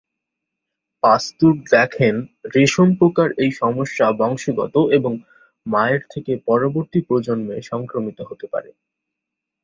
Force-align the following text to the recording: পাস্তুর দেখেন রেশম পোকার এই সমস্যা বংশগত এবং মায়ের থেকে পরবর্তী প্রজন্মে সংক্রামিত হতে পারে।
পাস্তুর 1.03 1.55
দেখেন 1.73 2.15
রেশম 2.55 2.89
পোকার 2.99 3.29
এই 3.43 3.51
সমস্যা 3.61 4.05
বংশগত 4.19 4.75
এবং 4.97 5.13
মায়ের 5.65 6.01
থেকে 6.13 6.31
পরবর্তী 6.47 6.99
প্রজন্মে 7.07 7.57
সংক্রামিত 7.71 8.19
হতে 8.29 8.45
পারে। 8.53 8.69